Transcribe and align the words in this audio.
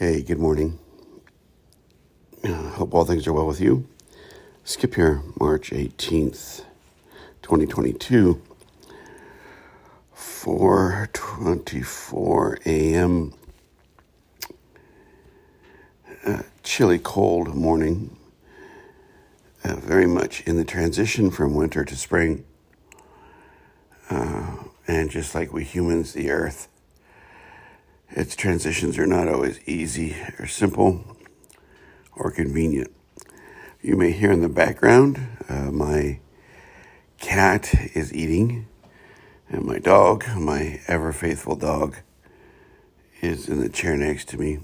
Hey, 0.00 0.22
good 0.22 0.38
morning. 0.38 0.78
Uh, 2.42 2.70
hope 2.70 2.94
all 2.94 3.04
things 3.04 3.26
are 3.26 3.34
well 3.34 3.46
with 3.46 3.60
you. 3.60 3.86
Skip 4.64 4.94
here, 4.94 5.20
March 5.38 5.72
18th, 5.72 6.64
2022, 7.42 8.40
4:24 10.16 12.58
a.m. 12.64 13.34
Uh, 16.24 16.44
chilly, 16.62 16.98
cold 16.98 17.54
morning. 17.54 18.16
Uh, 19.62 19.76
very 19.76 20.06
much 20.06 20.40
in 20.46 20.56
the 20.56 20.64
transition 20.64 21.30
from 21.30 21.54
winter 21.54 21.84
to 21.84 21.94
spring. 21.94 22.46
Uh, 24.08 24.64
and 24.88 25.10
just 25.10 25.34
like 25.34 25.52
we 25.52 25.62
humans, 25.62 26.14
the 26.14 26.30
earth, 26.30 26.68
its 28.12 28.34
transitions 28.34 28.98
are 28.98 29.06
not 29.06 29.28
always 29.28 29.60
easy 29.66 30.16
or 30.38 30.46
simple 30.46 31.16
or 32.16 32.30
convenient. 32.30 32.90
You 33.80 33.96
may 33.96 34.10
hear 34.10 34.30
in 34.30 34.42
the 34.42 34.48
background 34.48 35.20
uh, 35.48 35.70
my 35.70 36.20
cat 37.18 37.72
is 37.94 38.12
eating, 38.12 38.66
and 39.48 39.64
my 39.64 39.78
dog, 39.78 40.24
my 40.36 40.80
ever 40.86 41.12
faithful 41.12 41.56
dog, 41.56 41.96
is 43.20 43.48
in 43.48 43.60
the 43.60 43.68
chair 43.68 43.96
next 43.96 44.28
to 44.28 44.38
me. 44.38 44.60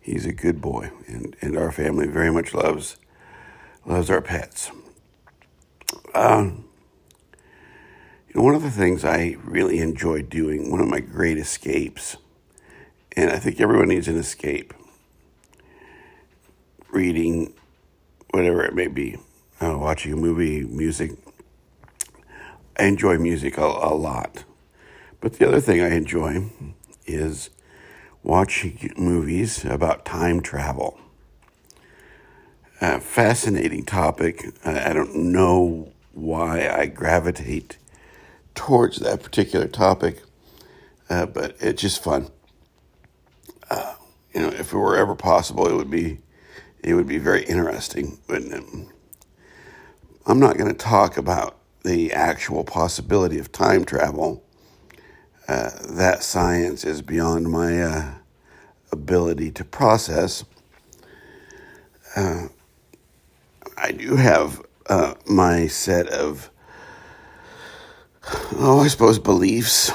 He's 0.00 0.26
a 0.26 0.32
good 0.32 0.60
boy, 0.60 0.90
and, 1.06 1.36
and 1.40 1.56
our 1.56 1.70
family 1.70 2.06
very 2.06 2.30
much 2.30 2.54
loves 2.54 2.96
loves 3.84 4.10
our 4.10 4.20
pets. 4.20 4.70
Um, 6.14 6.64
you 8.28 8.34
know, 8.36 8.42
one 8.42 8.54
of 8.54 8.62
the 8.62 8.70
things 8.70 9.04
I 9.04 9.36
really 9.44 9.78
enjoy 9.78 10.22
doing, 10.22 10.70
one 10.70 10.80
of 10.80 10.88
my 10.88 11.00
great 11.00 11.36
escapes, 11.38 12.16
and 13.16 13.30
I 13.30 13.38
think 13.38 13.60
everyone 13.60 13.88
needs 13.88 14.08
an 14.08 14.16
escape. 14.18 14.74
Reading, 16.90 17.52
whatever 18.30 18.64
it 18.64 18.74
may 18.74 18.88
be, 18.88 19.16
uh, 19.60 19.78
watching 19.78 20.12
a 20.12 20.16
movie, 20.16 20.62
music. 20.62 21.12
I 22.78 22.84
enjoy 22.84 23.18
music 23.18 23.58
a, 23.58 23.62
a 23.64 23.94
lot. 23.94 24.44
But 25.20 25.34
the 25.34 25.48
other 25.48 25.60
thing 25.60 25.80
I 25.80 25.94
enjoy 25.94 26.50
is 27.06 27.50
watching 28.22 28.92
movies 28.96 29.64
about 29.64 30.04
time 30.04 30.40
travel. 30.40 30.98
Fascinating 33.00 33.84
topic. 33.84 34.46
I 34.64 34.92
don't 34.92 35.14
know 35.14 35.92
why 36.12 36.68
I 36.68 36.86
gravitate 36.86 37.78
towards 38.54 38.98
that 38.98 39.22
particular 39.22 39.68
topic, 39.68 40.22
uh, 41.10 41.26
but 41.26 41.56
it's 41.60 41.82
just 41.82 42.02
fun. 42.02 42.28
You 44.34 44.42
know, 44.42 44.48
if 44.48 44.72
it 44.72 44.76
were 44.76 44.96
ever 44.96 45.14
possible, 45.14 45.66
it 45.68 45.74
would 45.74 45.90
be 45.90 46.18
it 46.82 46.94
would 46.94 47.06
be 47.06 47.18
very 47.18 47.44
interesting. 47.44 48.18
But 48.26 48.42
um, 48.52 48.88
I'm 50.26 50.38
not 50.38 50.56
going 50.56 50.70
to 50.70 50.76
talk 50.76 51.16
about 51.16 51.58
the 51.84 52.12
actual 52.12 52.64
possibility 52.64 53.38
of 53.38 53.52
time 53.52 53.84
travel. 53.84 54.42
Uh, 55.48 55.70
that 55.90 56.22
science 56.22 56.84
is 56.84 57.02
beyond 57.02 57.50
my 57.50 57.82
uh, 57.82 58.14
ability 58.92 59.50
to 59.50 59.64
process. 59.64 60.44
Uh, 62.14 62.46
I 63.76 63.92
do 63.92 64.16
have 64.16 64.62
uh, 64.86 65.14
my 65.26 65.66
set 65.66 66.06
of, 66.08 66.50
oh, 68.52 68.80
I 68.80 68.88
suppose, 68.88 69.18
beliefs 69.18 69.90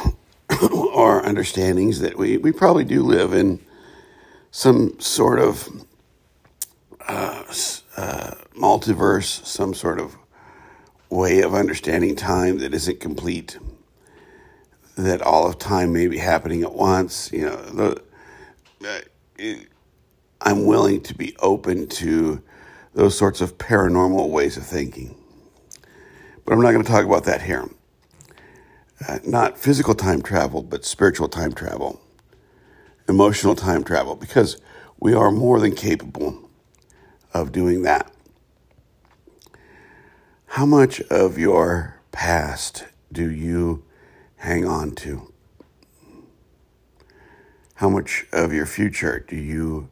or 0.71 1.25
understandings 1.25 1.99
that 2.01 2.17
we, 2.17 2.37
we 2.37 2.51
probably 2.51 2.83
do 2.83 3.03
live 3.03 3.33
in 3.33 3.59
some 4.57 4.99
sort 4.99 5.37
of 5.37 5.69
uh, 7.07 7.43
uh, 7.95 8.31
multiverse, 8.55 9.45
some 9.45 9.71
sort 9.71 9.99
of 9.99 10.17
way 11.11 11.41
of 11.41 11.53
understanding 11.53 12.15
time 12.15 12.57
that 12.57 12.73
isn't 12.73 12.99
complete, 12.99 13.59
that 14.95 15.21
all 15.21 15.47
of 15.47 15.59
time 15.59 15.93
may 15.93 16.07
be 16.07 16.17
happening 16.17 16.63
at 16.63 16.73
once. 16.73 17.31
You 17.31 17.45
know, 17.45 17.55
the, 17.55 18.01
uh, 18.83 19.01
it, 19.37 19.67
I'm 20.41 20.65
willing 20.65 21.01
to 21.01 21.13
be 21.13 21.35
open 21.37 21.87
to 21.89 22.41
those 22.95 23.15
sorts 23.15 23.41
of 23.41 23.59
paranormal 23.59 24.31
ways 24.31 24.57
of 24.57 24.65
thinking. 24.65 25.15
But 26.45 26.53
I'm 26.53 26.61
not 26.61 26.71
going 26.71 26.83
to 26.83 26.91
talk 26.91 27.05
about 27.05 27.25
that 27.25 27.43
here. 27.43 27.69
Uh, 29.07 29.19
not 29.23 29.55
physical 29.55 29.93
time 29.93 30.23
travel, 30.23 30.63
but 30.63 30.83
spiritual 30.83 31.29
time 31.29 31.53
travel, 31.53 32.01
emotional 33.07 33.55
time 33.55 33.83
travel, 33.83 34.15
because 34.15 34.59
we 34.99 35.13
are 35.13 35.31
more 35.31 35.59
than 35.59 35.75
capable 35.75 36.49
of 37.33 37.51
doing 37.51 37.83
that. 37.83 38.11
How 40.47 40.65
much 40.65 41.01
of 41.01 41.37
your 41.37 42.01
past 42.11 42.85
do 43.11 43.29
you 43.29 43.83
hang 44.37 44.65
on 44.65 44.95
to? 44.95 45.31
How 47.75 47.89
much 47.89 48.25
of 48.33 48.51
your 48.51 48.65
future 48.65 49.23
do 49.27 49.35
you 49.35 49.89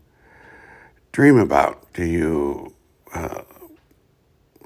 dream 1.12 1.38
about? 1.38 1.94
Do 1.94 2.04
you 2.04 2.74
uh, 3.14 3.44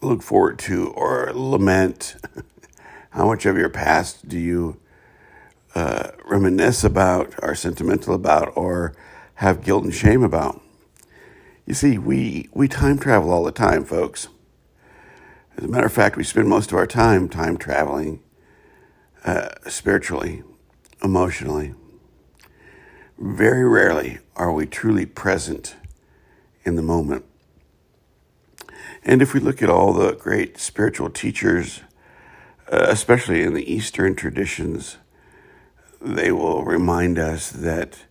look 0.01 0.23
forward 0.23 0.57
to 0.59 0.87
or 0.91 1.31
lament? 1.33 2.15
How 3.09 3.25
much 3.25 3.45
of 3.45 3.57
your 3.57 3.69
past 3.69 4.29
do 4.29 4.39
you 4.39 4.79
uh, 5.75 6.11
reminisce 6.25 6.83
about, 6.83 7.33
are 7.43 7.55
sentimental 7.55 8.13
about, 8.13 8.51
or 8.55 8.95
have 9.35 9.63
guilt 9.63 9.83
and 9.83 9.93
shame 9.93 10.23
about? 10.23 10.61
You 11.65 11.73
see, 11.73 11.97
we, 11.97 12.49
we 12.53 12.67
time 12.67 12.97
travel 12.97 13.31
all 13.31 13.43
the 13.43 13.51
time, 13.51 13.85
folks. 13.85 14.27
As 15.57 15.65
a 15.65 15.67
matter 15.67 15.85
of 15.85 15.93
fact, 15.93 16.17
we 16.17 16.23
spend 16.23 16.47
most 16.47 16.71
of 16.71 16.77
our 16.77 16.87
time 16.87 17.29
time 17.29 17.57
traveling 17.57 18.21
uh, 19.25 19.49
spiritually, 19.67 20.43
emotionally. 21.03 21.75
Very 23.17 23.67
rarely 23.67 24.19
are 24.35 24.51
we 24.51 24.65
truly 24.65 25.05
present 25.05 25.75
in 26.63 26.75
the 26.75 26.81
moment. 26.81 27.25
And 29.03 29.21
if 29.21 29.33
we 29.33 29.39
look 29.39 29.61
at 29.61 29.69
all 29.69 29.93
the 29.93 30.13
great 30.13 30.57
spiritual 30.57 31.09
teachers, 31.09 31.81
uh, 32.71 32.85
especially 32.89 33.41
in 33.41 33.53
the 33.53 33.71
Eastern 33.71 34.15
traditions, 34.15 34.97
they 36.01 36.31
will 36.31 36.63
remind 36.63 37.19
us 37.19 37.49
that 37.49 38.05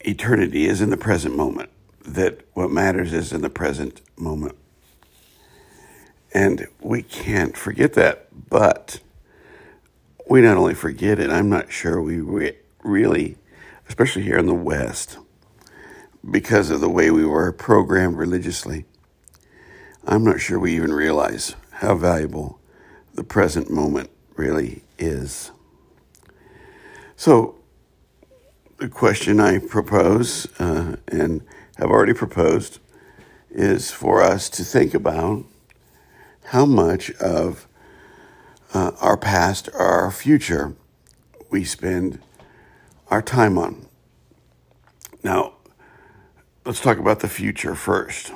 eternity 0.00 0.66
is 0.66 0.80
in 0.80 0.90
the 0.90 0.96
present 0.96 1.34
moment, 1.36 1.70
that 2.04 2.40
what 2.52 2.70
matters 2.70 3.12
is 3.12 3.32
in 3.32 3.40
the 3.42 3.50
present 3.50 4.00
moment. 4.16 4.56
And 6.32 6.66
we 6.80 7.02
can't 7.02 7.56
forget 7.56 7.94
that, 7.94 8.28
but 8.50 9.00
we 10.28 10.40
not 10.40 10.56
only 10.56 10.74
forget 10.74 11.18
it, 11.18 11.30
I'm 11.30 11.48
not 11.48 11.70
sure 11.70 12.00
we 12.02 12.18
re- 12.20 12.58
really, 12.82 13.36
especially 13.88 14.22
here 14.22 14.38
in 14.38 14.46
the 14.46 14.54
West, 14.54 15.18
because 16.28 16.70
of 16.70 16.80
the 16.80 16.88
way 16.88 17.10
we 17.10 17.24
were 17.24 17.52
programmed 17.52 18.16
religiously, 18.16 18.84
I'm 20.06 20.24
not 20.24 20.40
sure 20.40 20.58
we 20.58 20.74
even 20.74 20.92
realize 20.92 21.54
how 21.70 21.94
valuable 21.94 22.60
the 23.14 23.24
present 23.24 23.70
moment 23.70 24.10
really 24.36 24.82
is. 24.98 25.50
So, 27.16 27.56
the 28.78 28.88
question 28.88 29.38
I 29.38 29.58
propose 29.58 30.46
uh, 30.60 30.96
and 31.08 31.42
have 31.76 31.90
already 31.90 32.12
proposed 32.12 32.80
is 33.50 33.90
for 33.90 34.20
us 34.20 34.50
to 34.50 34.64
think 34.64 34.94
about 34.94 35.44
how 36.46 36.66
much 36.66 37.12
of 37.12 37.68
uh, 38.74 38.90
our 39.00 39.16
past 39.16 39.68
or 39.68 39.86
our 39.86 40.10
future 40.10 40.74
we 41.50 41.62
spend 41.64 42.18
our 43.08 43.22
time 43.22 43.56
on. 43.58 43.86
Now, 45.22 45.54
let's 46.66 46.80
talk 46.80 46.98
about 46.98 47.20
the 47.20 47.28
future 47.28 47.76
first. 47.76 48.32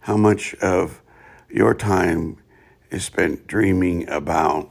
How 0.00 0.18
much 0.18 0.54
of 0.56 1.00
your 1.48 1.74
time 1.74 2.36
is 2.90 3.04
spent 3.04 3.46
dreaming 3.46 4.06
about 4.08 4.70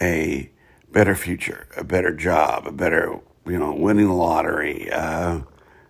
a 0.00 0.50
better 0.94 1.16
future, 1.16 1.66
a 1.76 1.82
better 1.82 2.14
job, 2.14 2.68
a 2.68 2.72
better, 2.72 3.18
you 3.44 3.58
know, 3.58 3.74
winning 3.74 4.06
the 4.06 4.14
lottery, 4.14 4.88
uh, 4.92 5.40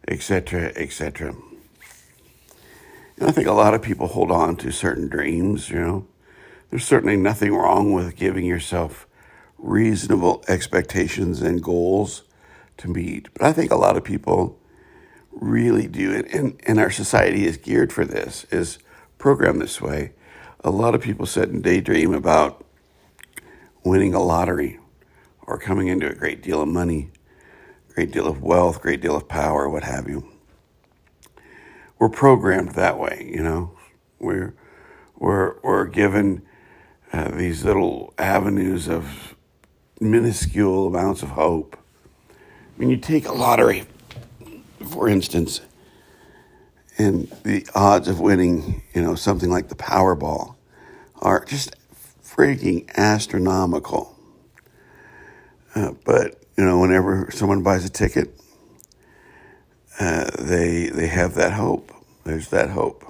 et 0.09 0.23
cetera, 0.23 0.73
et. 0.75 0.99
And 1.01 1.37
I 3.21 3.31
think 3.31 3.47
a 3.47 3.53
lot 3.53 3.75
of 3.75 3.83
people 3.83 4.09
hold 4.09 4.31
on 4.33 4.57
to 4.57 4.73
certain 4.73 5.09
dreams, 5.09 5.69
you 5.69 5.79
know. 5.79 6.07
There's 6.71 6.87
certainly 6.87 7.19
nothing 7.19 7.53
wrong 7.55 7.93
with 7.93 8.17
giving 8.17 8.47
yourself 8.47 9.07
reasonable 9.59 10.43
expectations 10.49 11.43
and 11.43 11.63
goals 11.63 12.23
to 12.79 12.89
meet. 12.89 13.29
But 13.35 13.43
I 13.43 13.53
think 13.53 13.71
a 13.71 13.77
lot 13.77 13.99
of 13.99 14.05
people 14.05 14.59
really 15.31 15.87
do 15.87 16.13
it, 16.13 16.33
and, 16.33 16.59
and 16.67 16.81
our 16.81 16.91
society 16.91 17.47
is 17.47 17.59
geared 17.59 17.93
for 17.93 18.07
this, 18.07 18.47
is 18.51 18.79
programmed 19.19 19.61
this 19.61 19.83
way. 19.83 20.13
A 20.61 20.71
lot 20.71 20.95
of 20.95 21.03
people 21.03 21.27
sit 21.27 21.51
and 21.51 21.63
daydream 21.63 22.15
about 22.15 22.65
winning 23.85 24.15
a 24.15 24.23
lottery 24.23 24.79
or 25.47 25.59
coming 25.59 25.89
into 25.89 26.09
a 26.09 26.15
great 26.15 26.43
deal 26.43 26.61
of 26.61 26.69
money, 26.69 27.11
great 27.95 28.11
deal 28.11 28.27
of 28.27 28.43
wealth, 28.43 28.81
great 28.81 29.01
deal 29.01 29.17
of 29.17 29.29
power, 29.29 29.69
what 29.69 29.85
have 29.85 30.09
you. 30.09 30.27
We're 31.99 32.09
programmed 32.09 32.71
that 32.73 32.99
way, 32.99 33.31
you 33.35 33.43
know. 33.43 33.77
We're 34.19 34.55
we're 35.17 35.61
we're 35.63 35.87
given 35.87 36.43
uh, 37.13 37.29
these 37.29 37.65
little 37.65 38.13
avenues 38.19 38.89
of 38.89 39.35
minuscule 40.01 40.89
amounts 40.89 41.23
of 41.23 41.31
hope. 41.31 41.77
I 42.31 42.81
mean, 42.81 42.91
you 42.91 42.97
take 42.97 43.27
a 43.27 43.33
lottery, 43.33 43.85
for 44.91 45.09
instance, 45.09 45.61
and 46.99 47.31
the 47.45 47.67
odds 47.75 48.09
of 48.09 48.21
winning, 48.21 48.83
you 48.95 49.03
know, 49.03 49.15
something 49.15 49.51
like 49.51 49.69
the 49.69 49.77
Powerball 49.77 50.57
are 51.21 51.45
just 51.45 51.77
freaking 52.25 52.89
astronomical. 52.97 54.14
Uh, 55.75 55.93
but 56.05 56.41
you 56.57 56.65
know, 56.65 56.79
whenever 56.79 57.29
someone 57.33 57.63
buys 57.63 57.85
a 57.85 57.89
ticket, 57.89 58.39
uh, 59.99 60.31
they 60.39 60.89
they 60.89 61.09
have 61.09 61.35
that 61.35 61.53
hope. 61.53 61.93
There's 62.25 62.49
that 62.49 62.71
hope. 62.71 63.05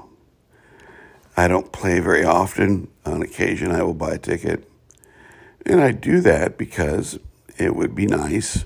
I 1.36 1.48
don't 1.48 1.72
play 1.72 2.00
very 2.00 2.24
often. 2.24 2.88
On 3.04 3.22
occasion, 3.22 3.70
I 3.70 3.82
will 3.82 3.94
buy 3.94 4.14
a 4.14 4.18
ticket, 4.18 4.68
and 5.66 5.80
I 5.80 5.92
do 5.92 6.20
that 6.20 6.56
because 6.56 7.18
it 7.58 7.76
would 7.76 7.94
be 7.94 8.06
nice 8.06 8.64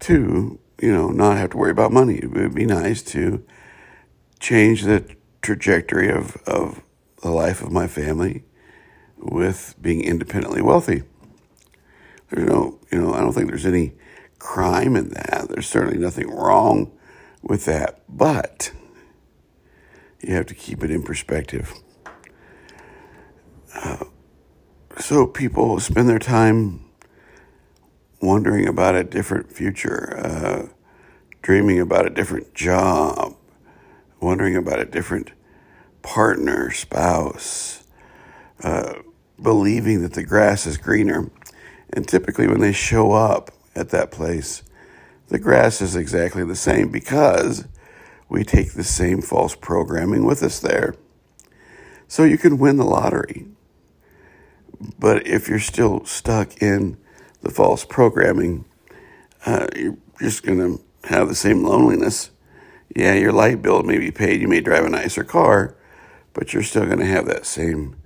to 0.00 0.58
you 0.80 0.92
know 0.92 1.08
not 1.08 1.38
have 1.38 1.50
to 1.50 1.56
worry 1.56 1.70
about 1.70 1.92
money. 1.92 2.16
It 2.16 2.30
would 2.30 2.54
be 2.54 2.66
nice 2.66 3.02
to 3.02 3.44
change 4.40 4.82
the 4.84 5.04
trajectory 5.40 6.10
of 6.10 6.36
of 6.46 6.82
the 7.22 7.30
life 7.30 7.62
of 7.62 7.72
my 7.72 7.86
family 7.86 8.44
with 9.16 9.74
being 9.80 10.02
independently 10.02 10.62
wealthy. 10.62 11.02
There's 12.30 12.46
no, 12.48 12.78
you 12.90 13.00
know, 13.00 13.14
I 13.14 13.20
don't 13.20 13.32
think 13.32 13.48
there's 13.48 13.66
any 13.66 13.94
crime 14.38 14.96
in 14.96 15.10
that. 15.10 15.46
There's 15.48 15.68
certainly 15.68 15.98
nothing 15.98 16.28
wrong 16.30 16.92
with 17.42 17.64
that, 17.64 18.02
but 18.08 18.72
you 20.20 20.34
have 20.34 20.46
to 20.46 20.54
keep 20.54 20.82
it 20.82 20.90
in 20.90 21.02
perspective. 21.02 21.72
Uh, 23.74 24.04
so 24.98 25.26
people 25.26 25.78
spend 25.80 26.08
their 26.08 26.18
time 26.18 26.84
wondering 28.20 28.66
about 28.66 28.96
a 28.96 29.04
different 29.04 29.52
future, 29.52 30.18
uh, 30.18 30.66
dreaming 31.42 31.80
about 31.80 32.06
a 32.06 32.10
different 32.10 32.54
job, 32.54 33.36
wondering 34.20 34.56
about 34.56 34.80
a 34.80 34.84
different 34.84 35.30
partner, 36.02 36.70
spouse, 36.70 37.84
uh, 38.62 38.94
believing 39.40 40.02
that 40.02 40.14
the 40.14 40.24
grass 40.24 40.66
is 40.66 40.76
greener. 40.76 41.30
And 41.92 42.06
typically, 42.06 42.46
when 42.46 42.60
they 42.60 42.72
show 42.72 43.12
up 43.12 43.50
at 43.74 43.90
that 43.90 44.10
place, 44.10 44.62
the 45.28 45.38
grass 45.38 45.80
is 45.80 45.96
exactly 45.96 46.44
the 46.44 46.56
same 46.56 46.90
because 46.90 47.66
we 48.28 48.44
take 48.44 48.72
the 48.72 48.84
same 48.84 49.22
false 49.22 49.54
programming 49.54 50.24
with 50.24 50.42
us 50.42 50.60
there. 50.60 50.94
So 52.06 52.24
you 52.24 52.38
can 52.38 52.58
win 52.58 52.76
the 52.76 52.84
lottery. 52.84 53.46
But 54.98 55.26
if 55.26 55.48
you're 55.48 55.58
still 55.58 56.04
stuck 56.04 56.62
in 56.62 56.96
the 57.42 57.50
false 57.50 57.84
programming, 57.84 58.64
uh, 59.44 59.66
you're 59.76 59.96
just 60.18 60.42
going 60.42 60.58
to 60.58 60.82
have 61.08 61.28
the 61.28 61.34
same 61.34 61.62
loneliness. 61.64 62.30
Yeah, 62.94 63.14
your 63.14 63.32
light 63.32 63.62
bill 63.62 63.82
may 63.82 63.98
be 63.98 64.10
paid, 64.10 64.40
you 64.40 64.48
may 64.48 64.60
drive 64.60 64.84
a 64.84 64.90
nicer 64.90 65.24
car, 65.24 65.76
but 66.32 66.52
you're 66.52 66.62
still 66.62 66.86
going 66.86 66.98
to 66.98 67.06
have 67.06 67.26
that 67.26 67.46
same 67.46 67.96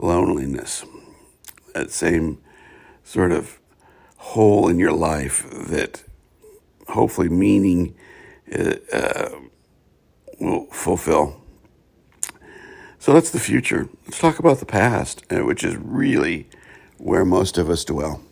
loneliness, 0.00 0.84
that 1.74 1.90
same 1.90 2.38
sort 3.04 3.32
of 3.32 3.58
hole 4.16 4.68
in 4.68 4.78
your 4.78 4.92
life 4.92 5.48
that 5.50 6.04
hopefully 6.88 7.28
meaning 7.28 7.94
uh, 8.52 9.30
will 10.38 10.66
fulfill. 10.66 11.40
So 12.98 13.14
that's 13.14 13.30
the 13.30 13.40
future. 13.40 13.88
Let's 14.04 14.18
talk 14.18 14.38
about 14.38 14.58
the 14.58 14.66
past, 14.66 15.24
uh, 15.30 15.44
which 15.44 15.64
is 15.64 15.76
really 15.76 16.48
where 16.98 17.24
most 17.24 17.56
of 17.56 17.70
us 17.70 17.84
dwell. 17.84 18.22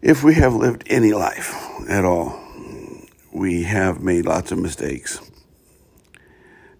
If 0.00 0.22
we 0.22 0.34
have 0.34 0.54
lived 0.54 0.84
any 0.86 1.12
life 1.12 1.52
at 1.88 2.04
all, 2.04 2.38
we 3.32 3.64
have 3.64 4.00
made 4.00 4.24
lots 4.26 4.52
of 4.52 4.58
mistakes. 4.58 5.20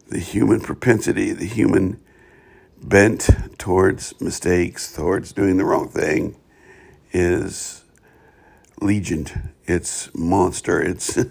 The 0.09 0.21
human 0.21 0.61
propensity, 0.61 1.33
the 1.33 1.45
human 1.45 2.01
bent 2.83 3.29
towards 3.59 4.19
mistakes, 4.21 4.93
towards 4.93 5.33
doing 5.33 5.57
the 5.57 5.65
wrong 5.65 5.89
thing, 5.89 6.37
is 7.13 7.85
legion. 8.81 9.53
It's 9.67 10.15
monster. 10.15 10.81
It's 10.81 11.19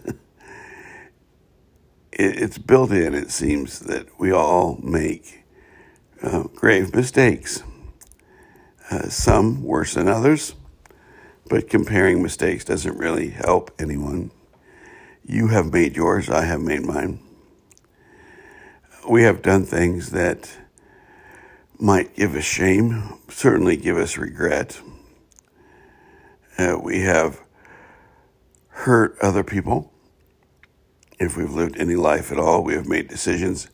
it's 2.11 2.57
built 2.57 2.91
in. 2.91 3.13
It 3.13 3.31
seems 3.31 3.79
that 3.81 4.07
we 4.19 4.31
all 4.31 4.79
make 4.81 5.45
uh, 6.21 6.43
grave 6.43 6.93
mistakes. 6.93 7.63
Uh, 8.89 9.09
some 9.09 9.63
worse 9.63 9.95
than 9.95 10.07
others, 10.07 10.55
but 11.49 11.69
comparing 11.69 12.23
mistakes 12.23 12.63
doesn't 12.63 12.97
really 12.97 13.31
help 13.31 13.69
anyone. 13.77 14.31
You 15.25 15.49
have 15.49 15.73
made 15.73 15.97
yours. 15.97 16.29
I 16.29 16.45
have 16.45 16.61
made 16.61 16.85
mine. 16.85 17.19
We 19.09 19.23
have 19.23 19.41
done 19.41 19.65
things 19.65 20.11
that 20.11 20.57
might 21.79 22.15
give 22.15 22.35
us 22.35 22.43
shame, 22.43 23.19
certainly 23.29 23.77
give 23.77 23.97
us 23.97 24.17
regret. 24.17 24.81
Uh, 26.57 26.77
we 26.81 27.01
have 27.01 27.41
hurt 28.69 29.17
other 29.21 29.43
people. 29.43 29.91
If 31.19 31.37
we've 31.37 31.51
lived 31.51 31.77
any 31.77 31.95
life 31.95 32.31
at 32.31 32.39
all, 32.39 32.63
we 32.63 32.73
have 32.73 32.87
made 32.87 33.07
decisions 33.07 33.69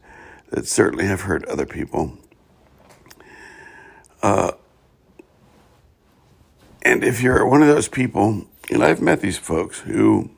that 0.49 0.67
certainly 0.67 1.05
have 1.05 1.21
hurt 1.21 1.45
other 1.45 1.65
people. 1.65 2.17
Uh, 4.21 4.51
and 6.81 7.03
if 7.03 7.21
you're 7.21 7.45
one 7.45 7.61
of 7.61 7.67
those 7.67 7.87
people, 7.87 8.45
and 8.69 8.83
I've 8.83 9.01
met 9.01 9.21
these 9.21 9.37
folks 9.37 9.79
who 9.79 10.29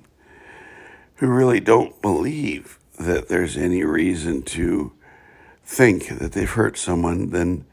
who 1.16 1.28
really 1.28 1.60
don't 1.60 2.02
believe 2.02 2.78
that 3.00 3.30
there's 3.30 3.56
any 3.56 3.84
reason 3.84 4.42
to 4.42 4.92
think 5.66 6.08
that 6.20 6.34
they've 6.34 6.50
hurt 6.50 6.78
someone, 6.78 7.32
then 7.32 7.66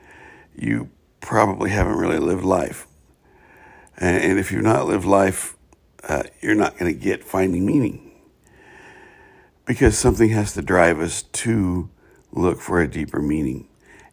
you 0.56 0.90
probably 1.20 1.70
haven't 1.70 1.98
really 1.98 2.18
lived 2.18 2.44
life. 2.44 2.86
And 3.98 4.38
if 4.38 4.50
you've 4.50 4.64
not 4.64 4.86
lived 4.86 5.04
life, 5.04 5.56
uh, 6.08 6.24
you're 6.40 6.54
not 6.54 6.78
going 6.78 6.92
to 6.92 6.98
get 6.98 7.22
finding 7.22 7.64
meaning. 7.64 8.11
Because 9.64 9.96
something 9.96 10.30
has 10.30 10.54
to 10.54 10.62
drive 10.62 10.99
us 10.99 11.22
to 11.22 11.88
look 12.32 12.61
for 12.61 12.80
a 12.80 12.88
deeper 12.88 13.20
meaning. 13.20 13.68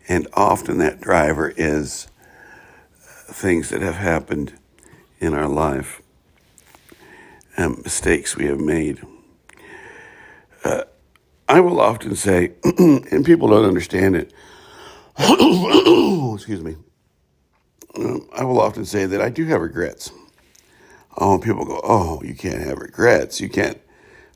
And 0.07 0.27
often 0.33 0.77
that 0.79 1.01
driver 1.01 1.49
is 1.55 2.07
things 3.01 3.69
that 3.69 3.81
have 3.81 3.95
happened 3.95 4.53
in 5.19 5.33
our 5.33 5.47
life 5.47 6.01
and 7.57 7.77
mistakes 7.83 8.35
we 8.35 8.45
have 8.45 8.59
made. 8.59 9.01
Uh, 10.63 10.83
I 11.49 11.61
will 11.61 11.81
often 11.81 12.15
say, 12.15 12.53
and 12.63 13.25
people 13.25 13.49
don't 13.49 13.65
understand 13.65 14.15
it, 14.15 14.31
excuse 15.19 16.61
me, 16.61 16.75
um, 17.95 18.29
I 18.31 18.43
will 18.43 18.61
often 18.61 18.85
say 18.85 19.07
that 19.07 19.19
I 19.19 19.29
do 19.29 19.45
have 19.45 19.59
regrets. 19.59 20.11
Oh, 21.17 21.39
people 21.39 21.65
go, 21.65 21.81
oh, 21.83 22.21
you 22.23 22.35
can't 22.35 22.61
have 22.61 22.77
regrets. 22.77 23.41
You 23.41 23.49
can't. 23.49 23.81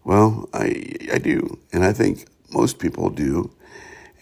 Well, 0.03 0.50
I, 0.53 0.96
I 1.13 1.20
do. 1.20 1.60
And 1.72 1.86
I 1.86 1.93
think 1.93 2.27
most 2.51 2.79
people 2.79 3.12
do. 3.12 3.51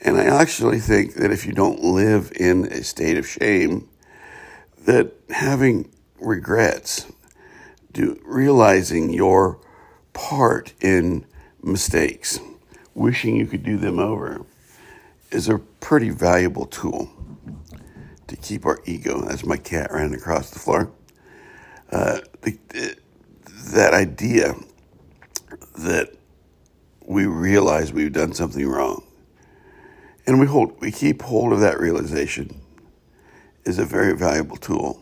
And 0.01 0.17
I 0.17 0.25
actually 0.25 0.79
think 0.79 1.15
that 1.15 1.31
if 1.31 1.45
you 1.45 1.53
don't 1.53 1.81
live 1.81 2.31
in 2.35 2.65
a 2.65 2.83
state 2.83 3.17
of 3.17 3.25
shame, 3.27 3.87
that 4.85 5.13
having 5.29 5.89
regrets, 6.19 7.07
do, 7.93 8.19
realizing 8.25 9.13
your 9.13 9.59
part 10.13 10.73
in 10.81 11.25
mistakes, 11.63 12.39
wishing 12.93 13.35
you 13.35 13.45
could 13.45 13.63
do 13.63 13.77
them 13.77 13.99
over 13.99 14.45
is 15.31 15.47
a 15.47 15.57
pretty 15.57 16.09
valuable 16.09 16.65
tool 16.65 17.09
to 18.27 18.35
keep 18.35 18.65
our 18.65 18.79
ego. 18.85 19.27
As 19.27 19.45
my 19.45 19.57
cat 19.57 19.91
ran 19.91 20.13
across 20.13 20.49
the 20.49 20.59
floor. 20.59 20.91
Uh, 21.91 22.19
the, 22.41 22.57
the, 22.69 22.95
that 23.73 23.93
idea 23.93 24.55
that 25.77 26.13
we 27.05 27.25
realize 27.25 27.91
we've 27.91 28.13
done 28.13 28.33
something 28.33 28.65
wrong, 28.67 29.03
and 30.25 30.39
we 30.39 30.45
hold, 30.45 30.79
we 30.79 30.91
keep 30.91 31.21
hold 31.21 31.51
of 31.51 31.59
that 31.59 31.79
realization, 31.79 32.61
is 33.65 33.77
a 33.77 33.85
very 33.85 34.15
valuable 34.15 34.57
tool. 34.57 35.01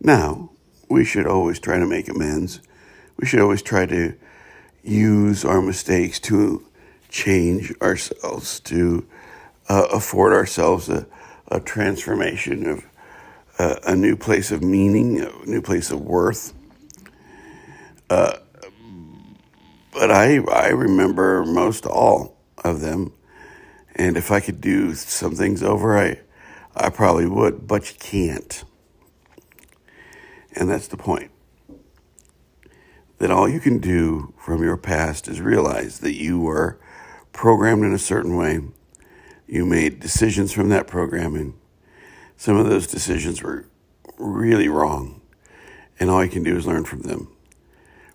Now, 0.00 0.50
we 0.90 1.04
should 1.04 1.26
always 1.26 1.58
try 1.58 1.78
to 1.78 1.86
make 1.86 2.08
amends. 2.08 2.60
We 3.16 3.26
should 3.26 3.40
always 3.40 3.62
try 3.62 3.86
to 3.86 4.14
use 4.82 5.44
our 5.44 5.62
mistakes 5.62 6.20
to 6.20 6.66
change 7.14 7.72
ourselves, 7.80 8.58
to 8.58 9.06
uh, 9.68 9.86
afford 9.92 10.32
ourselves 10.32 10.88
a, 10.88 11.06
a 11.46 11.60
transformation 11.60 12.66
of 12.66 12.84
uh, 13.56 13.76
a 13.86 13.94
new 13.94 14.16
place 14.16 14.50
of 14.50 14.64
meaning, 14.64 15.20
a 15.20 15.46
new 15.46 15.62
place 15.62 15.92
of 15.92 16.00
worth. 16.00 16.52
but 18.08 18.40
I 20.10 20.38
I 20.38 20.70
remember 20.70 21.44
most 21.44 21.86
all 21.86 22.36
of 22.64 22.80
them, 22.80 23.12
and 23.94 24.16
if 24.16 24.32
I 24.32 24.40
could 24.40 24.60
do 24.60 24.94
some 24.94 25.36
things 25.36 25.62
over, 25.62 25.96
I 25.96 26.18
I 26.74 26.90
probably 26.90 27.26
would, 27.26 27.68
but 27.68 27.92
you 27.92 27.96
can't, 28.00 28.64
and 30.56 30.68
that's 30.68 30.88
the 30.88 30.96
point. 30.96 31.30
That 33.18 33.30
all 33.30 33.48
you 33.48 33.60
can 33.60 33.78
do 33.78 34.34
from 34.36 34.64
your 34.64 34.76
past 34.76 35.28
is 35.28 35.40
realize 35.40 36.00
that 36.00 36.14
you 36.14 36.40
were 36.40 36.80
programmed 37.34 37.84
in 37.84 37.92
a 37.92 37.98
certain 37.98 38.36
way. 38.36 38.60
You 39.46 39.66
made 39.66 40.00
decisions 40.00 40.52
from 40.52 40.70
that 40.70 40.86
programming. 40.86 41.54
Some 42.38 42.56
of 42.56 42.66
those 42.66 42.86
decisions 42.86 43.42
were 43.42 43.66
really 44.16 44.68
wrong, 44.68 45.20
and 46.00 46.08
all 46.08 46.24
you 46.24 46.30
can 46.30 46.42
do 46.42 46.56
is 46.56 46.66
learn 46.66 46.84
from 46.84 47.02
them. 47.02 47.28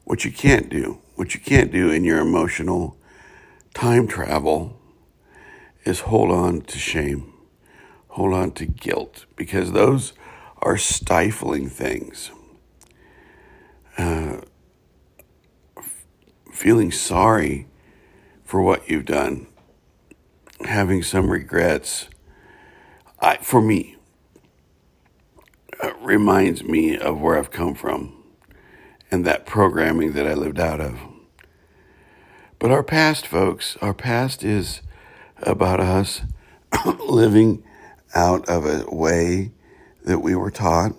What 0.06 0.26
you 0.26 0.32
can't 0.32 0.70
do, 0.70 1.00
what 1.16 1.36
you 1.36 1.40
can't 1.40 1.72
do 1.72 1.92
in 1.92 2.04
your 2.04 2.20
emotional 2.20 2.98
time 3.76 4.08
travel 4.08 4.80
is 5.84 6.02
hold 6.02 6.32
on 6.32 6.62
to 6.62 6.80
shame, 6.80 7.34
hold 8.08 8.34
on 8.34 8.52
to 8.54 8.66
guilt, 8.66 9.26
because 9.36 9.74
those 9.74 10.14
are 10.58 10.78
stifling 10.78 11.70
things. 11.70 12.32
Uh, 13.98 14.38
feeling 16.52 16.92
sorry 16.92 17.69
for 18.50 18.64
what 18.64 18.90
you've 18.90 19.06
done, 19.06 19.46
having 20.62 21.04
some 21.04 21.30
regrets, 21.30 22.10
I, 23.20 23.38
for 23.38 23.62
me, 23.62 23.96
reminds 26.02 26.64
me 26.64 26.98
of 26.98 27.22
where 27.22 27.38
I've 27.38 27.52
come 27.52 27.76
from 27.76 28.24
and 29.12 29.24
that 29.24 29.46
programming 29.46 30.14
that 30.14 30.26
I 30.26 30.34
lived 30.34 30.60
out 30.60 30.82
of. 30.82 30.98
But 32.58 32.72
our 32.72 32.82
past, 32.82 33.28
folks, 33.28 33.78
our 33.84 33.94
past 33.94 34.44
is 34.44 34.82
about 35.44 35.80
us 35.80 36.22
living 37.08 37.64
out 38.16 38.50
of 38.50 38.66
a 38.66 38.84
way 38.90 39.52
that 40.06 40.22
we 40.24 40.34
were 40.34 40.50
taught, 40.50 40.94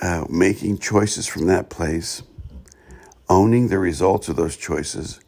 uh, 0.00 0.24
making 0.30 0.78
choices 0.78 1.26
from 1.26 1.46
that 1.48 1.68
place, 1.68 2.22
owning 3.28 3.68
the 3.68 3.78
results 3.78 4.30
of 4.30 4.36
those 4.36 4.56
choices, 4.56 5.20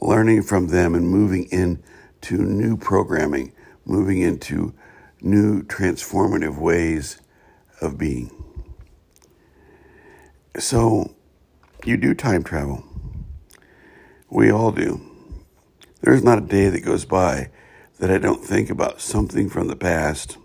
learning 0.00 0.42
from 0.42 0.68
them, 0.68 0.94
and 0.94 1.08
moving 1.08 1.44
into 1.50 2.36
new 2.36 2.76
programming, 2.76 3.52
moving 3.84 4.20
into 4.20 4.74
new 5.20 5.62
transformative 5.62 6.58
ways 6.58 7.20
of 7.80 7.98
being. 7.98 8.30
So, 10.58 11.14
you 11.84 11.96
do 11.96 12.14
time 12.14 12.42
travel. 12.42 12.84
We 14.30 14.50
all 14.50 14.72
do. 14.72 15.00
There's 16.00 16.22
not 16.22 16.38
a 16.38 16.42
day 16.42 16.68
that 16.68 16.84
goes 16.84 17.04
by 17.04 17.50
that 17.98 18.10
I 18.10 18.18
don't 18.18 18.44
think 18.44 18.70
about 18.70 19.00
something 19.00 19.48
from 19.48 19.68
the 19.68 19.76
past, 19.76 20.38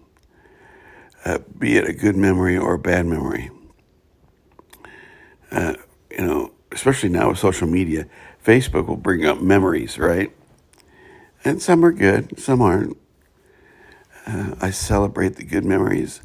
uh, 1.25 1.39
be 1.57 1.77
it 1.77 1.87
a 1.87 1.93
good 1.93 2.15
memory 2.15 2.57
or 2.57 2.73
a 2.73 2.79
bad 2.79 3.05
memory. 3.05 3.51
Uh, 5.51 5.75
you 6.09 6.25
know, 6.25 6.51
especially 6.71 7.09
now 7.09 7.29
with 7.29 7.37
social 7.37 7.67
media, 7.67 8.07
Facebook 8.43 8.87
will 8.87 8.97
bring 8.97 9.25
up 9.25 9.41
memories, 9.41 9.97
right? 9.97 10.31
And 11.45 11.61
some 11.61 11.83
are 11.85 11.91
good, 11.91 12.39
some 12.39 12.61
aren't. 12.61 12.97
Uh, 14.25 14.55
I 14.61 14.71
celebrate 14.71 15.35
the 15.35 15.43
good 15.43 15.65
memories, 15.65 16.21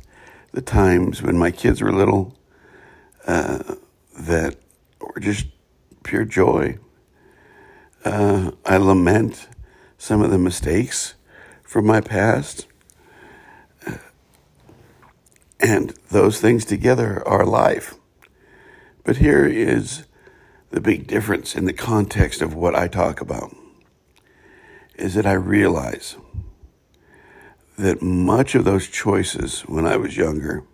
the 0.53 0.63
times 0.63 1.23
when 1.23 1.37
my 1.37 1.51
kids 1.51 1.81
were 1.81 1.93
little 1.93 2.37
uh, 3.27 3.77
that 4.19 4.57
were 5.01 5.21
just 5.21 5.47
pure 6.03 6.25
joy. 6.25 6.79
Uh, 8.05 8.53
I 8.65 8.77
lament 8.77 9.49
some 9.97 10.23
of 10.23 10.31
the 10.31 10.39
mistakes 10.39 11.15
from 11.63 11.87
my 11.87 12.01
past. 12.01 12.67
And 15.61 15.91
those 16.11 16.41
things 16.41 16.65
together 16.65 17.27
are 17.27 17.45
life. 17.45 17.97
But 19.05 19.17
here 19.17 19.45
is 19.45 20.05
the 20.71 20.81
big 20.81 21.07
difference 21.07 21.55
in 21.55 21.65
the 21.65 21.73
context 21.73 22.43
of 22.43 22.55
what 22.55 22.75
I 22.75 22.89
talk 22.89 23.21
about 23.21 23.55
is 24.97 25.15
that 25.15 25.27
I 25.27 25.33
realize 25.33 26.17
that 27.79 28.03
much 28.03 28.55
of 28.55 28.65
those 28.65 28.89
choices 28.89 29.61
when 29.63 29.87
I 29.87 29.97
was 29.97 30.17
younger 30.17 30.65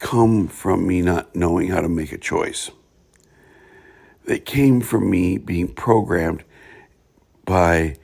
come 0.00 0.48
from 0.48 0.86
me 0.86 1.00
not 1.00 1.34
knowing 1.36 1.68
how 1.68 1.80
to 1.80 1.88
make 1.88 2.12
a 2.12 2.18
choice. 2.18 2.70
They 4.24 4.40
came 4.40 4.80
from 4.80 5.08
me 5.08 5.38
being 5.38 5.68
programmed 5.68 6.44
by 7.44 7.96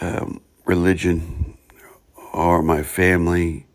um, 0.00 0.40
religion 0.64 1.56
or 2.32 2.62
my 2.62 2.82
family 2.82 3.66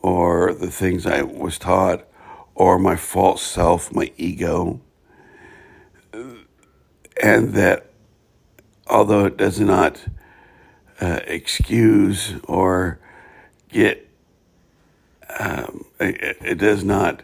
or 0.00 0.54
the 0.54 0.70
things 0.70 1.04
I 1.04 1.22
was 1.22 1.58
taught 1.58 2.06
or 2.54 2.78
my 2.78 2.96
false 2.96 3.42
self, 3.42 3.92
my 3.92 4.12
ego. 4.16 4.80
And 7.22 7.54
that 7.54 7.86
although 8.88 9.24
it 9.24 9.36
does 9.36 9.60
not 9.60 10.04
uh, 11.00 11.20
excuse 11.26 12.34
or 12.44 12.98
get, 13.68 14.08
um, 15.38 15.86
it, 16.00 16.36
it 16.42 16.58
does 16.58 16.84
not 16.84 17.22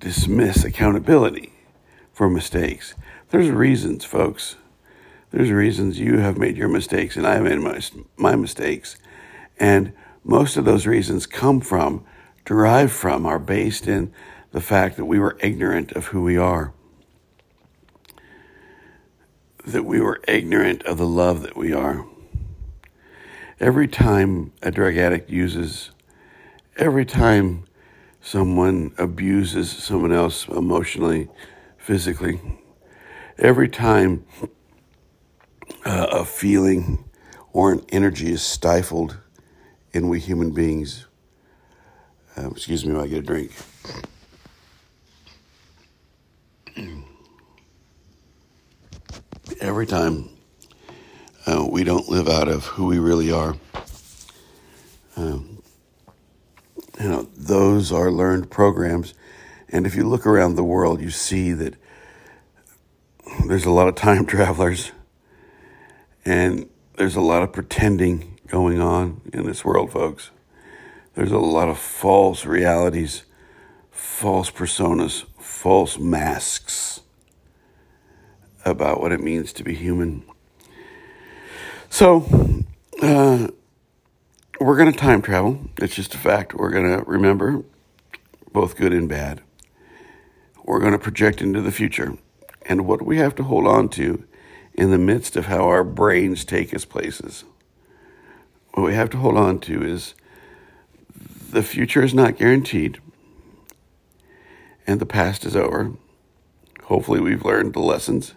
dismiss 0.00 0.64
accountability 0.64 1.52
for 2.12 2.28
mistakes. 2.28 2.94
There's 3.30 3.50
reasons, 3.50 4.04
folks. 4.04 4.56
There's 5.30 5.50
reasons 5.50 5.98
you 5.98 6.18
have 6.18 6.38
made 6.38 6.56
your 6.56 6.68
mistakes 6.68 7.16
and 7.16 7.26
I 7.26 7.34
have 7.34 7.44
made 7.44 7.58
my, 7.58 7.80
my 8.16 8.36
mistakes. 8.36 8.96
And 9.58 9.92
most 10.24 10.56
of 10.56 10.64
those 10.64 10.86
reasons 10.86 11.26
come 11.26 11.60
from, 11.60 12.04
derive 12.44 12.92
from, 12.92 13.26
are 13.26 13.38
based 13.38 13.86
in 13.88 14.12
the 14.52 14.60
fact 14.60 14.96
that 14.96 15.04
we 15.04 15.18
were 15.18 15.36
ignorant 15.40 15.92
of 15.92 16.06
who 16.06 16.22
we 16.22 16.36
are. 16.36 16.72
That 19.66 19.84
we 19.84 20.00
were 20.00 20.20
ignorant 20.26 20.82
of 20.84 20.98
the 20.98 21.06
love 21.06 21.42
that 21.42 21.56
we 21.56 21.72
are. 21.72 22.06
Every 23.60 23.88
time 23.88 24.52
a 24.62 24.70
drug 24.70 24.96
addict 24.96 25.28
uses, 25.28 25.90
every 26.76 27.04
time 27.04 27.64
someone 28.20 28.92
abuses 28.98 29.70
someone 29.70 30.12
else 30.12 30.46
emotionally, 30.48 31.28
physically, 31.76 32.40
every 33.38 33.68
time 33.68 34.24
uh, 35.84 36.06
a 36.10 36.24
feeling 36.24 37.04
or 37.52 37.72
an 37.72 37.84
energy 37.88 38.30
is 38.30 38.42
stifled 38.42 39.18
in 39.92 40.08
we 40.08 40.20
human 40.20 40.52
beings, 40.52 41.06
uh, 42.36 42.50
excuse 42.50 42.84
me 42.84 42.92
while 42.92 43.04
I 43.04 43.08
get 43.08 43.18
a 43.18 43.22
drink. 43.22 43.52
Every 49.60 49.86
time 49.86 50.28
uh, 51.44 51.66
we 51.68 51.82
don't 51.82 52.08
live 52.08 52.28
out 52.28 52.46
of 52.46 52.64
who 52.66 52.86
we 52.86 53.00
really 53.00 53.32
are. 53.32 53.56
Um, 55.16 55.62
you 57.00 57.08
know, 57.08 57.28
those 57.36 57.90
are 57.90 58.12
learned 58.12 58.52
programs. 58.52 59.14
And 59.68 59.84
if 59.84 59.96
you 59.96 60.04
look 60.04 60.26
around 60.26 60.54
the 60.54 60.62
world, 60.62 61.00
you 61.00 61.10
see 61.10 61.50
that 61.52 61.74
there's 63.48 63.64
a 63.64 63.72
lot 63.72 63.88
of 63.88 63.96
time 63.96 64.26
travelers 64.26 64.92
and 66.24 66.68
there's 66.94 67.16
a 67.16 67.20
lot 67.20 67.42
of 67.42 67.52
pretending 67.52 68.38
going 68.46 68.80
on 68.80 69.22
in 69.32 69.44
this 69.44 69.64
world, 69.64 69.90
folks. 69.90 70.30
There's 71.16 71.32
a 71.32 71.38
lot 71.38 71.68
of 71.68 71.78
false 71.78 72.46
realities, 72.46 73.24
false 73.90 74.52
personas, 74.52 75.24
false 75.40 75.98
masks 75.98 77.00
about 78.68 79.00
what 79.00 79.12
it 79.12 79.20
means 79.20 79.52
to 79.54 79.64
be 79.64 79.74
human. 79.74 80.24
So, 81.90 82.64
uh, 83.02 83.48
we're 84.60 84.76
going 84.76 84.92
to 84.92 84.98
time 84.98 85.22
travel. 85.22 85.60
It's 85.78 85.94
just 85.94 86.14
a 86.14 86.18
fact. 86.18 86.54
We're 86.54 86.70
going 86.70 86.98
to 86.98 87.04
remember 87.04 87.62
both 88.52 88.76
good 88.76 88.92
and 88.92 89.08
bad. 89.08 89.40
We're 90.64 90.80
going 90.80 90.92
to 90.92 90.98
project 90.98 91.40
into 91.40 91.60
the 91.60 91.72
future. 91.72 92.18
And 92.66 92.86
what 92.86 93.02
we 93.02 93.18
have 93.18 93.34
to 93.36 93.44
hold 93.44 93.66
on 93.66 93.88
to 93.90 94.24
in 94.74 94.90
the 94.90 94.98
midst 94.98 95.36
of 95.36 95.46
how 95.46 95.64
our 95.64 95.84
brains 95.84 96.44
take 96.44 96.74
us 96.74 96.84
places, 96.84 97.44
what 98.74 98.84
we 98.84 98.94
have 98.94 99.10
to 99.10 99.16
hold 99.16 99.36
on 99.36 99.60
to 99.60 99.82
is 99.82 100.14
the 101.50 101.62
future 101.62 102.02
is 102.02 102.14
not 102.14 102.36
guaranteed 102.36 103.00
and 104.86 105.00
the 105.00 105.06
past 105.06 105.44
is 105.44 105.56
over. 105.56 105.92
Hopefully, 106.84 107.20
we've 107.20 107.44
learned 107.44 107.74
the 107.74 107.80
lessons 107.80 108.34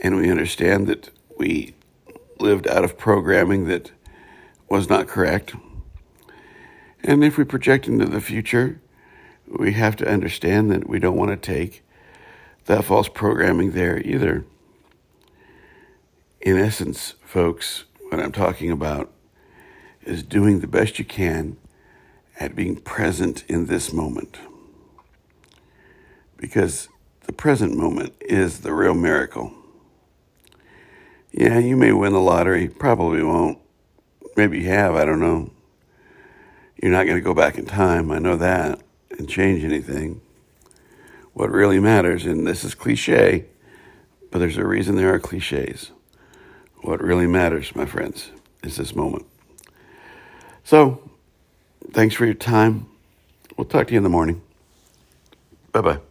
and 0.00 0.16
we 0.16 0.30
understand 0.30 0.86
that 0.86 1.10
we 1.36 1.74
lived 2.38 2.66
out 2.66 2.84
of 2.84 2.98
programming 2.98 3.66
that 3.66 3.92
was 4.68 4.88
not 4.88 5.06
correct. 5.06 5.54
And 7.02 7.22
if 7.24 7.36
we 7.36 7.44
project 7.44 7.86
into 7.86 8.06
the 8.06 8.20
future, 8.20 8.80
we 9.46 9.72
have 9.72 9.96
to 9.96 10.08
understand 10.08 10.70
that 10.70 10.88
we 10.88 10.98
don't 10.98 11.16
want 11.16 11.30
to 11.30 11.36
take 11.36 11.82
that 12.66 12.84
false 12.84 13.08
programming 13.08 13.72
there 13.72 13.98
either. 14.00 14.44
In 16.40 16.56
essence, 16.56 17.14
folks, 17.24 17.84
what 18.08 18.20
I'm 18.20 18.32
talking 18.32 18.70
about 18.70 19.10
is 20.02 20.22
doing 20.22 20.60
the 20.60 20.66
best 20.66 20.98
you 20.98 21.04
can 21.04 21.56
at 22.38 22.56
being 22.56 22.76
present 22.76 23.44
in 23.48 23.66
this 23.66 23.92
moment. 23.92 24.38
Because 26.36 26.88
the 27.26 27.32
present 27.32 27.76
moment 27.76 28.14
is 28.20 28.60
the 28.60 28.72
real 28.72 28.94
miracle. 28.94 29.52
Yeah, 31.32 31.58
you 31.58 31.76
may 31.76 31.92
win 31.92 32.12
the 32.12 32.20
lottery, 32.20 32.68
probably 32.68 33.22
won't. 33.22 33.58
Maybe 34.36 34.60
you 34.60 34.68
have, 34.68 34.94
I 34.94 35.04
don't 35.04 35.20
know. 35.20 35.50
You're 36.82 36.92
not 36.92 37.04
going 37.04 37.18
to 37.18 37.24
go 37.24 37.34
back 37.34 37.58
in 37.58 37.66
time, 37.66 38.10
I 38.10 38.18
know 38.18 38.36
that, 38.36 38.80
and 39.18 39.28
change 39.28 39.64
anything. 39.64 40.20
What 41.32 41.50
really 41.50 41.78
matters, 41.78 42.26
and 42.26 42.46
this 42.46 42.64
is 42.64 42.74
cliche, 42.74 43.46
but 44.30 44.38
there's 44.38 44.56
a 44.56 44.66
reason 44.66 44.96
there 44.96 45.14
are 45.14 45.20
cliches. 45.20 45.92
What 46.82 47.02
really 47.02 47.26
matters, 47.26 47.74
my 47.76 47.86
friends, 47.86 48.30
is 48.62 48.76
this 48.76 48.94
moment. 48.96 49.26
So, 50.64 51.10
thanks 51.92 52.14
for 52.14 52.24
your 52.24 52.34
time. 52.34 52.86
We'll 53.56 53.66
talk 53.66 53.88
to 53.88 53.92
you 53.92 53.98
in 53.98 54.04
the 54.04 54.08
morning. 54.08 54.40
Bye 55.72 55.80
bye. 55.82 56.09